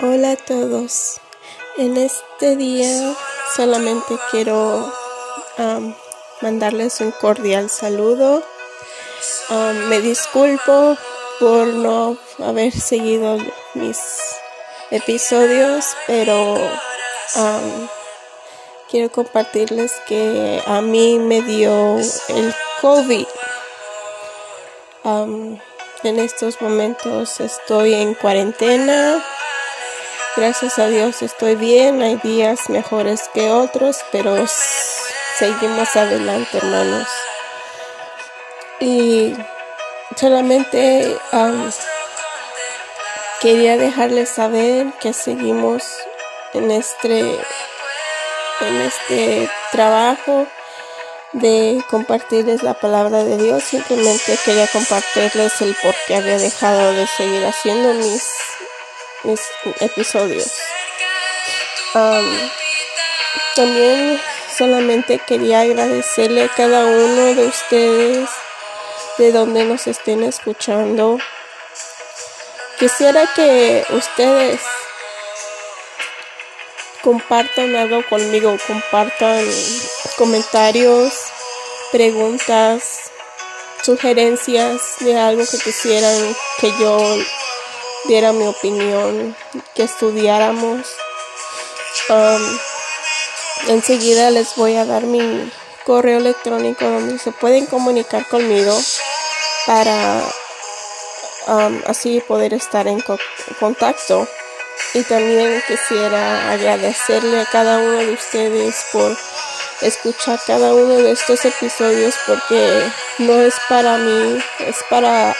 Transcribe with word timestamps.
Hola 0.00 0.32
a 0.32 0.36
todos. 0.36 1.20
En 1.78 1.96
este 1.96 2.56
día 2.56 3.14
solamente 3.54 4.18
quiero 4.30 4.92
mandarles 6.42 7.00
un 7.00 7.12
cordial 7.12 7.70
saludo. 7.70 8.42
Me 9.88 10.00
disculpo 10.00 10.96
por 11.40 11.66
no 11.68 12.16
haber 12.38 12.72
seguido 12.72 13.38
mis 13.74 13.98
episodios, 14.90 15.96
pero 16.06 16.56
quiero 18.90 19.10
compartirles 19.10 19.92
que 20.06 20.62
a 20.66 20.80
mí 20.80 21.18
me 21.18 21.42
dio 21.42 21.98
el 21.98 22.54
COVID. 22.80 23.26
En 26.02 26.18
estos 26.18 26.60
momentos 26.60 27.40
estoy 27.40 27.94
en 27.94 28.14
cuarentena. 28.14 29.24
Gracias 30.36 30.78
a 30.78 30.88
Dios 30.88 31.22
estoy 31.22 31.56
bien. 31.56 32.02
Hay 32.02 32.16
días 32.16 32.68
mejores 32.68 33.30
que 33.32 33.50
otros, 33.50 33.98
pero 34.12 34.36
seguimos 35.38 35.96
adelante, 35.96 36.58
hermanos. 36.58 37.08
Y 38.80 39.34
solamente 40.16 41.16
quería 43.40 43.76
dejarles 43.76 44.28
saber 44.28 44.92
que 45.00 45.12
seguimos 45.12 45.84
en 46.52 46.70
este 46.70 47.20
en 48.60 48.76
este 48.80 49.50
trabajo 49.72 50.46
de 51.36 51.82
compartirles 51.88 52.62
la 52.62 52.74
palabra 52.74 53.24
de 53.24 53.36
Dios. 53.36 53.62
Simplemente 53.62 54.38
quería 54.44 54.66
compartirles 54.68 55.60
el 55.60 55.74
por 55.82 55.94
qué 56.06 56.16
había 56.16 56.38
dejado 56.38 56.92
de 56.92 57.06
seguir 57.06 57.44
haciendo 57.44 57.94
mis, 57.94 58.28
mis 59.24 59.40
episodios. 59.80 60.50
también 63.54 64.20
solamente 64.56 65.18
quería 65.18 65.60
agradecerle 65.60 66.44
a 66.44 66.48
cada 66.48 66.84
uno 66.86 67.34
de 67.34 67.46
ustedes 67.46 68.30
de 69.18 69.32
donde 69.32 69.64
nos 69.64 69.86
estén 69.86 70.22
escuchando. 70.22 71.18
Quisiera 72.78 73.26
que 73.34 73.84
ustedes 73.90 74.60
compartan 77.06 77.76
algo 77.76 78.04
conmigo, 78.08 78.56
compartan 78.66 79.46
comentarios, 80.16 81.25
preguntas, 81.96 83.10
sugerencias 83.82 84.82
de 85.00 85.18
algo 85.18 85.42
que 85.50 85.56
quisieran 85.56 86.36
que 86.60 86.70
yo 86.78 86.98
diera 88.04 88.32
mi 88.32 88.46
opinión, 88.46 89.34
que 89.74 89.84
estudiáramos. 89.84 90.86
Um, 92.10 92.58
enseguida 93.68 94.30
les 94.30 94.56
voy 94.56 94.76
a 94.76 94.84
dar 94.84 95.04
mi 95.04 95.50
correo 95.86 96.18
electrónico 96.18 96.84
donde 96.84 97.18
se 97.18 97.32
pueden 97.32 97.64
comunicar 97.64 98.28
conmigo 98.28 98.78
para 99.64 100.22
um, 101.46 101.80
así 101.86 102.20
poder 102.20 102.52
estar 102.52 102.86
en 102.88 103.02
contacto. 103.58 104.28
Y 104.92 105.02
también 105.04 105.62
quisiera 105.66 106.52
agradecerle 106.52 107.40
a 107.40 107.46
cada 107.46 107.78
uno 107.78 107.96
de 107.96 108.12
ustedes 108.12 108.84
por 108.92 109.16
escuchar 109.80 110.40
cada 110.46 110.74
uno 110.74 110.96
de 110.96 111.12
estos 111.12 111.44
episodios 111.44 112.14
porque 112.26 112.82
no 113.18 113.40
es 113.42 113.54
para 113.68 113.98
mí, 113.98 114.38
es 114.60 114.76
para 114.88 115.36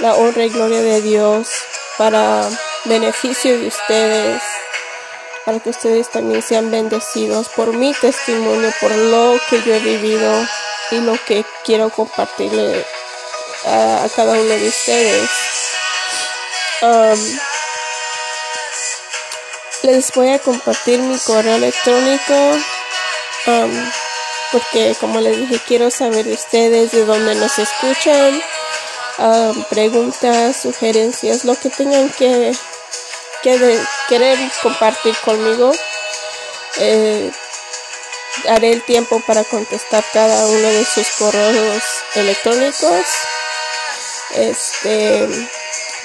la 0.00 0.14
honra 0.14 0.44
y 0.44 0.50
gloria 0.50 0.82
de 0.82 1.02
Dios, 1.02 1.48
para 1.98 2.48
beneficio 2.84 3.58
de 3.58 3.68
ustedes, 3.68 4.42
para 5.44 5.60
que 5.60 5.70
ustedes 5.70 6.10
también 6.10 6.42
sean 6.42 6.70
bendecidos 6.70 7.48
por 7.50 7.72
mi 7.72 7.92
testimonio, 7.94 8.72
por 8.80 8.94
lo 8.94 9.38
que 9.48 9.62
yo 9.62 9.74
he 9.74 9.80
vivido 9.80 10.46
y 10.90 10.96
lo 11.00 11.16
que 11.24 11.44
quiero 11.64 11.90
compartirle 11.90 12.84
a, 13.66 14.06
cada 14.14 14.32
uno 14.32 14.42
de 14.42 14.68
ustedes. 14.68 15.30
Les 19.82 20.12
voy 20.12 20.30
a 20.30 20.38
compartir 20.38 20.98
mi 21.00 21.18
correo 21.18 21.56
electrónico 21.56 22.34
um, 23.50 23.90
porque 24.52 24.94
como 25.00 25.20
les 25.20 25.36
dije 25.36 25.60
quiero 25.66 25.90
saber 25.90 26.24
de 26.24 26.34
ustedes 26.34 26.92
de 26.92 27.04
dónde 27.04 27.34
nos 27.34 27.58
escuchan. 27.58 28.42
Um, 29.18 29.64
preguntas 29.64 30.56
sugerencias 30.62 31.44
lo 31.44 31.54
que 31.54 31.68
tengan 31.68 32.08
que, 32.10 32.52
querer 33.42 34.38
compartir 34.62 35.14
conmigo. 35.24 35.72
Eh, 36.78 37.30
haré 38.48 38.72
el 38.72 38.82
tiempo 38.82 39.20
para 39.26 39.44
contestar 39.44 40.04
cada 40.12 40.46
uno 40.46 40.68
de 40.68 40.84
sus 40.84 41.08
correos 41.18 41.82
electrónicos. 42.14 43.04
Este 44.34 45.28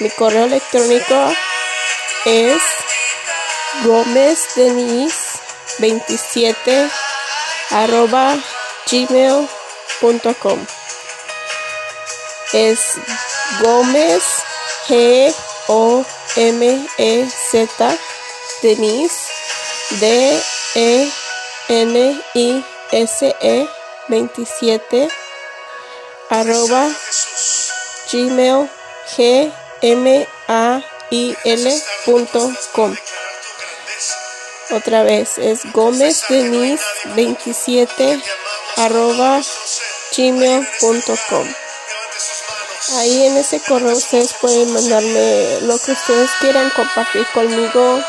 mi 0.00 0.10
correo 0.10 0.44
electrónico 0.44 1.32
es 2.26 2.62
Gómez 3.84 4.46
Denise 4.54 5.38
27 5.78 6.90
arroba 7.70 8.36
gmail.com 8.90 10.66
es 12.52 12.80
Gómez 13.60 14.22
G 14.88 15.34
O 15.68 16.04
M 16.36 16.88
E 16.98 17.28
Z 17.50 17.68
Denise 18.62 19.16
D 20.00 20.40
E 20.74 21.10
N 21.68 22.22
I 22.34 22.64
S 22.92 23.34
E 23.40 23.68
27 24.08 25.08
arroba 26.30 26.88
gmail 28.10 28.68
g 29.16 29.52
m 29.82 30.26
a 30.48 30.80
i 31.10 31.36
l.com 31.44 32.96
otra 34.70 35.02
vez 35.02 35.38
es 35.38 35.70
Gómez 35.72 36.24
Denise 36.28 36.84
27 37.14 38.20
arroba 38.76 39.40
gmail.com. 40.16 41.48
Ahí 42.98 43.26
en 43.26 43.36
ese 43.36 43.60
correo 43.60 43.96
ustedes 43.96 44.32
pueden 44.34 44.72
mandarme 44.72 45.60
lo 45.62 45.78
que 45.78 45.92
ustedes 45.92 46.30
quieran 46.40 46.70
compartir 46.70 47.26
conmigo 47.32 48.00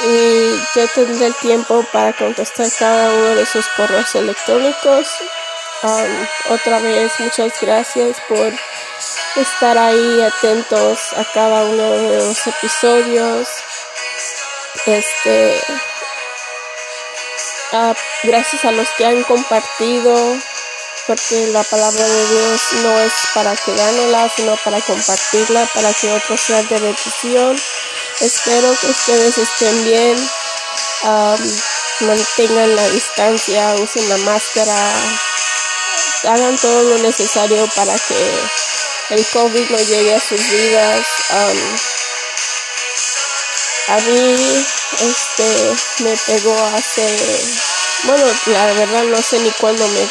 y 0.00 0.56
yo 0.74 0.88
tendré 0.94 1.26
el 1.26 1.34
tiempo 1.36 1.84
para 1.92 2.12
contestar 2.12 2.68
cada 2.78 3.10
uno 3.10 3.34
de 3.34 3.46
sus 3.46 3.66
correos 3.76 4.14
electrónicos. 4.14 5.08
otra 6.50 6.78
vez 6.78 7.12
muchas 7.18 7.52
gracias 7.60 8.16
por 8.28 8.52
estar 9.36 9.78
ahí 9.78 10.22
atentos 10.22 10.98
a 11.16 11.24
cada 11.32 11.64
uno 11.64 11.90
de 11.90 12.18
los 12.18 12.46
episodios. 12.46 13.48
Este, 14.86 15.58
ah, 17.72 17.94
gracias 18.22 18.66
a 18.66 18.72
los 18.72 18.86
que 18.98 19.06
han 19.06 19.22
compartido, 19.22 20.36
porque 21.06 21.46
la 21.46 21.62
palabra 21.64 22.04
de 22.06 22.26
Dios 22.28 22.60
no 22.82 23.00
es 23.00 23.12
para 23.32 23.56
quedárnosla, 23.56 24.28
sino 24.36 24.56
para 24.58 24.80
compartirla, 24.82 25.66
para 25.72 25.90
que 25.94 26.12
otros 26.12 26.38
sean 26.38 26.68
de 26.68 26.78
bendición. 26.80 27.58
Espero 28.20 28.76
que 28.78 28.86
ustedes 28.88 29.38
estén 29.38 29.84
bien, 29.84 30.30
mantengan 32.00 32.76
la 32.76 32.88
distancia, 32.90 33.74
usen 33.76 34.06
la 34.10 34.18
máscara, 34.18 34.76
hagan 36.24 36.58
todo 36.58 36.82
lo 36.90 36.98
necesario 36.98 37.66
para 37.74 37.94
que 37.98 38.40
el 39.10 39.26
COVID 39.28 39.70
no 39.70 39.78
llegue 39.78 40.14
a 40.14 40.20
sus 40.20 40.50
vidas. 40.50 41.06
A 43.86 43.98
mí, 43.98 44.66
este, 45.00 45.76
me 46.04 46.16
pegó 46.26 46.56
hace, 46.74 47.06
bueno, 48.04 48.24
la 48.46 48.66
verdad 48.72 49.04
no 49.04 49.20
sé 49.22 49.38
ni 49.40 49.50
cuándo 49.52 49.86
me, 49.88 50.08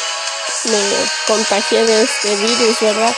me 0.70 0.80
contagié 1.26 1.84
de 1.84 2.02
este 2.02 2.36
virus, 2.36 2.80
¿verdad? 2.80 3.14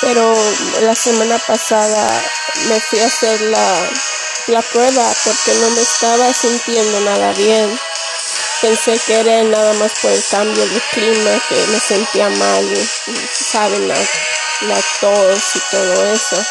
pero 0.00 0.34
la 0.80 0.94
semana 0.94 1.38
pasada 1.38 2.22
me 2.68 2.80
fui 2.80 2.98
a 2.98 3.06
hacer 3.06 3.40
la, 3.42 3.90
la 4.48 4.62
prueba 4.62 5.14
porque 5.24 5.54
no 5.54 5.70
me 5.70 5.82
estaba 5.82 6.32
sintiendo 6.32 7.00
nada 7.00 7.32
bien. 7.34 7.78
Pensé 8.60 8.98
que 9.06 9.20
era 9.20 9.42
nada 9.44 9.72
más 9.74 9.92
por 10.00 10.10
el 10.10 10.24
cambio 10.30 10.64
de 10.66 10.80
clima, 10.92 11.30
que 11.48 11.56
me 11.66 11.80
sentía 11.80 12.28
mal, 12.28 12.88
saben, 13.32 13.88
la, 13.88 13.96
la 14.62 14.80
tos 15.00 15.56
y 15.56 15.60
todo 15.70 16.12
eso. 16.12 16.44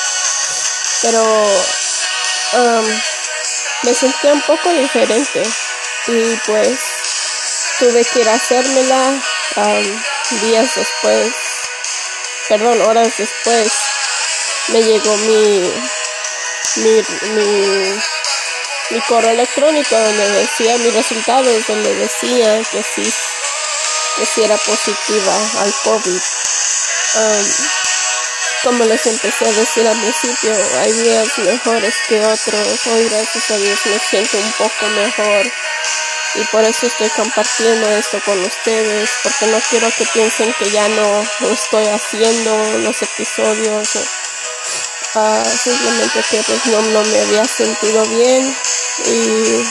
Pero 1.02 1.24
me 3.84 3.94
sentía 3.94 4.34
un 4.34 4.42
poco 4.42 4.70
diferente 4.72 5.42
y 6.08 6.36
pues 6.46 6.80
tuve 7.80 8.04
que 8.04 8.20
ir 8.22 8.30
a 8.30 8.34
hacérmela 8.34 9.22
días 10.42 10.76
después, 10.76 11.34
perdón, 12.48 12.82
horas 12.82 13.14
después. 13.18 13.72
me 14.68 14.84
llegó 14.84 15.16
mi, 15.18 15.74
mi, 16.76 17.04
mi, 17.32 18.02
mi 18.92 19.02
correo 19.08 19.32
electrónico 19.32 19.98
donde 19.98 20.30
decía 20.32 20.78
mis 20.78 20.94
resultados, 20.94 21.68
donde 21.68 21.96
decía 21.96 22.62
que 22.72 22.84
sí, 22.84 23.14
que 24.18 24.26
sí 24.26 24.44
era 24.44 24.58
positiva 24.58 25.36
al 25.60 25.74
COVID. 25.84 26.22
Um, 27.14 27.81
como 28.64 28.84
les 28.86 29.06
empecé 29.08 29.46
a 29.46 29.52
decir 29.52 29.88
al 29.88 30.00
principio, 30.00 30.56
hay 30.80 30.92
días 30.92 31.38
mejores 31.40 31.96
que 32.08 32.24
otros. 32.24 32.88
Hoy, 32.88 33.10
gracias 33.10 33.52
a 33.52 33.58
Dios, 33.58 33.80
me 33.86 34.00
siento 34.00 34.38
un 34.38 34.52
poco 34.54 34.88
mejor. 34.96 35.52
Y 36.36 36.44
por 36.46 36.64
eso 36.64 36.86
estoy 36.86 37.10
compartiendo 37.10 37.90
esto 37.92 38.22
con 38.24 38.40
ustedes, 38.40 39.10
porque 39.24 39.48
no 39.48 39.60
quiero 39.70 39.90
que 39.98 40.06
piensen 40.14 40.54
que 40.54 40.70
ya 40.70 40.88
no 40.90 41.24
estoy 41.52 41.88
haciendo 41.88 42.78
los 42.80 43.02
episodios. 43.02 43.90
Uh, 45.14 45.44
simplemente 45.64 46.24
que 46.30 46.42
pues 46.44 46.66
no, 46.68 46.82
no 46.82 47.04
me 47.04 47.20
había 47.20 47.46
sentido 47.46 48.06
bien. 48.06 48.56
Y 49.08 49.66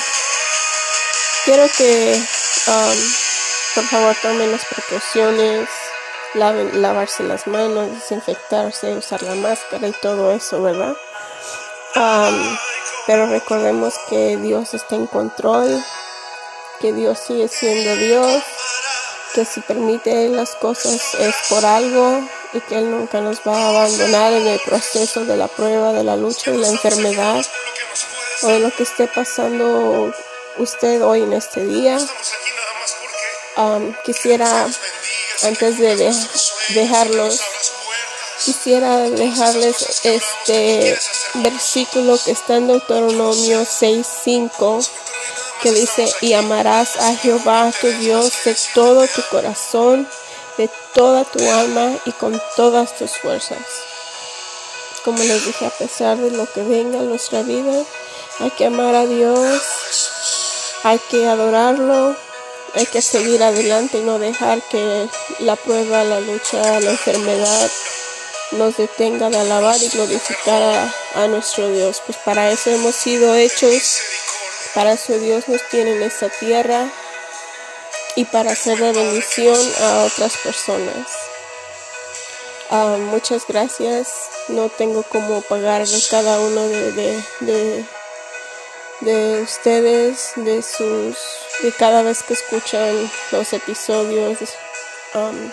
quiero 1.45 1.69
que, 1.69 2.13
um, 2.67 2.97
por 3.75 3.89
favor, 3.89 4.17
tomen 4.21 4.53
las 4.53 4.67
precauciones 4.67 5.69
lavarse 6.35 7.23
las 7.25 7.47
manos, 7.47 7.91
desinfectarse, 7.91 8.95
usar 8.95 9.23
la 9.23 9.35
máscara 9.35 9.89
y 9.89 9.93
todo 9.93 10.31
eso, 10.33 10.63
¿verdad? 10.63 10.97
pero 13.07 13.27
recordemos 13.27 13.95
que 14.09 14.37
Dios 14.37 14.75
está 14.75 14.95
en 14.95 15.07
control, 15.07 15.83
que 16.81 16.93
Dios 16.93 17.19
sigue 17.19 17.49
siendo 17.49 17.97
Dios, 17.97 18.43
que 19.35 19.45
si 19.45 19.61
permite 19.61 20.29
las 20.29 20.55
cosas 20.55 21.15
es 21.15 21.35
por 21.49 21.65
algo 21.65 22.23
y 22.53 22.61
que 22.61 22.79
Él 22.79 22.91
nunca 22.91 23.21
nos 23.21 23.41
va 23.41 23.57
a 23.57 23.69
abandonar 23.71 24.33
en 24.33 24.47
el 24.47 24.61
proceso 24.61 25.25
de 25.25 25.37
la 25.37 25.49
prueba, 25.49 25.93
de 25.93 26.05
la 26.05 26.17
lucha 26.17 26.53
y 26.53 26.59
la 26.59 26.69
enfermedad 26.69 27.45
o 28.43 28.49
de 28.49 28.61
lo 28.61 28.71
que 28.71 28.85
esté 28.85 29.09
pasando 29.09 30.13
usted 30.59 31.03
hoy 31.03 31.23
en 31.23 31.33
este 31.33 31.65
día. 31.65 31.99
quisiera 34.05 34.69
antes 35.45 35.79
de 35.79 36.15
dejarlos, 36.75 37.41
quisiera 38.45 38.99
dejarles 38.99 40.05
este 40.05 40.99
versículo 41.35 42.19
que 42.25 42.33
está 42.33 42.57
en 42.57 42.69
Deuteronomio 42.69 43.65
6:5 43.65 44.89
que 45.63 45.73
dice, 45.73 46.11
y 46.23 46.33
amarás 46.33 46.97
a 46.97 47.15
Jehová 47.17 47.71
tu 47.81 47.89
Dios 47.99 48.33
de 48.45 48.57
todo 48.75 49.07
tu 49.09 49.23
corazón, 49.31 50.09
de 50.57 50.71
toda 50.95 51.25
tu 51.25 51.39
alma 51.51 51.93
y 52.07 52.13
con 52.13 52.41
todas 52.57 52.97
tus 52.97 53.19
fuerzas. 53.19 53.59
Como 55.05 55.23
les 55.23 55.45
dije, 55.45 55.67
a 55.67 55.71
pesar 55.71 56.17
de 56.17 56.31
lo 56.31 56.51
que 56.51 56.63
venga 56.63 56.99
en 56.99 57.11
nuestra 57.11 57.43
vida, 57.43 57.85
hay 58.39 58.51
que 58.51 58.67
amar 58.67 58.95
a 58.95 59.07
Dios, 59.07 59.63
hay 60.83 60.99
que 61.11 61.29
adorarlo, 61.29 62.17
hay 62.75 62.87
que 62.87 63.03
seguir 63.03 63.43
adelante 63.43 63.99
y 63.99 64.03
no 64.03 64.19
dejar 64.19 64.61
que 64.63 65.09
la 65.41 65.57
prueba, 65.57 66.05
la 66.05 66.21
lucha, 66.21 66.81
la 66.81 66.91
enfermedad 66.91 67.71
nos 68.53 68.77
detenga 68.77 69.31
de 69.31 69.39
alabar 69.39 69.77
y 69.81 69.89
glorificar 69.89 70.91
a, 71.15 71.27
nuestro 71.29 71.69
Dios. 71.69 72.03
Pues 72.05 72.19
para 72.19 72.51
eso 72.51 72.71
hemos 72.71 72.95
sido 72.95 73.35
hechos, 73.35 73.99
para 74.75 74.93
eso 74.93 75.19
Dios 75.19 75.49
nos 75.49 75.63
tiene 75.69 75.97
en 75.97 76.03
esta 76.03 76.29
tierra 76.29 76.89
y 78.17 78.25
para 78.25 78.53
hacer 78.53 78.79
de 78.79 78.93
bendición 78.93 79.59
a 79.83 80.05
otras 80.05 80.37
personas. 80.39 81.07
Ah, 82.71 82.97
muchas 82.99 83.47
gracias. 83.49 84.09
No 84.49 84.69
tengo 84.69 85.03
cómo 85.03 85.43
pagar 85.43 85.85
cada 86.11 86.41
uno 86.41 86.69
de, 86.69 87.23
de, 87.41 87.85
de 89.01 89.43
ustedes, 89.43 90.33
de 90.37 90.63
sus 90.63 91.17
y 91.63 91.71
cada 91.73 92.03
vez 92.03 92.23
que 92.23 92.35
escuchan 92.35 93.11
los 93.33 93.53
episodios 93.53 94.39
um, 95.15 95.51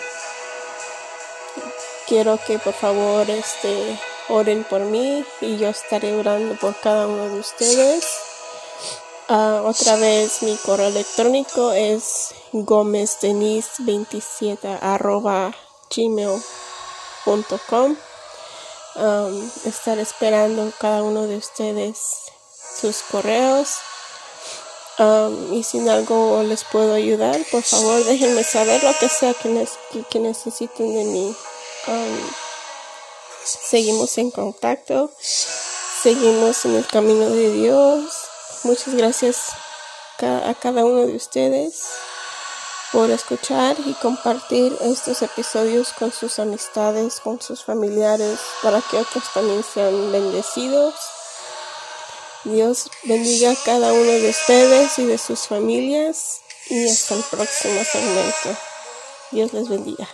quiero 2.06 2.38
que 2.46 2.58
por 2.58 2.72
favor 2.72 3.28
este 3.28 4.00
oren 4.28 4.64
por 4.64 4.80
mí 4.80 5.22
y 5.40 5.58
yo 5.58 5.68
estaré 5.68 6.14
orando 6.14 6.56
por 6.56 6.74
cada 6.80 7.06
uno 7.06 7.28
de 7.28 7.38
ustedes. 7.40 8.06
Uh, 9.28 9.66
otra 9.66 9.96
vez 9.96 10.42
mi 10.42 10.56
correo 10.56 10.88
electrónico 10.88 11.72
es 11.72 12.34
gomezdenis27 12.52 14.78
arroba 14.80 15.54
gmail.com 15.94 17.96
um, 18.96 19.50
esperando 19.98 20.72
cada 20.78 21.02
uno 21.02 21.26
de 21.26 21.36
ustedes 21.36 21.98
sus 22.80 23.02
correos 23.02 23.80
y 25.52 25.62
si 25.62 25.88
algo 25.88 26.42
les 26.42 26.64
puedo 26.64 26.94
ayudar, 26.94 27.40
por 27.52 27.62
favor 27.62 28.04
déjenme 28.04 28.42
saber 28.42 28.82
lo 28.82 28.92
que 28.98 29.08
sea 29.08 29.32
que, 29.34 29.66
que, 30.10 30.18
necesiten 30.18 30.92
de 30.92 31.04
mí. 31.04 31.36
seguimos 33.44 34.18
en 34.18 34.30
contacto, 34.32 35.10
seguimos 35.20 36.64
en 36.64 36.76
el 36.76 36.86
camino 36.86 37.30
de 37.30 37.52
Dios. 37.52 38.12
Muchas 38.64 38.94
gracias 38.94 39.52
a 40.18 40.54
cada 40.60 40.84
uno 40.84 41.06
de 41.06 41.14
ustedes 41.14 41.84
por 42.90 43.10
escuchar 43.10 43.76
y 43.84 43.92
compartir 43.94 44.76
estos 44.80 45.22
episodios 45.22 45.92
con 45.92 46.10
sus 46.10 46.40
amistades, 46.40 47.20
con 47.20 47.40
sus 47.40 47.62
familiares, 47.62 48.40
para 48.62 48.80
que 48.80 48.96
otros 48.96 49.24
también 49.32 49.62
sean 49.62 50.10
bendecidos. 50.10 50.94
Dios 52.48 52.90
bendiga 53.04 53.50
a 53.50 53.56
cada 53.56 53.92
uno 53.92 54.10
de 54.10 54.30
ustedes 54.30 54.98
y 54.98 55.04
de 55.04 55.18
sus 55.18 55.40
familias 55.46 56.40
y 56.70 56.88
hasta 56.88 57.14
el 57.14 57.22
próximo 57.24 57.82
segmento. 57.84 58.56
Dios 59.30 59.52
les 59.52 59.68
bendiga. 59.68 60.08